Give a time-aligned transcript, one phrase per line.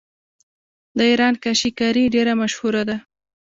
[0.97, 2.97] د ایران کاشي کاري ډیره مشهوره ده.